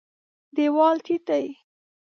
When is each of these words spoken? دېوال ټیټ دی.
دېوال 0.55 0.97
ټیټ 1.05 1.21
دی. 1.29 1.45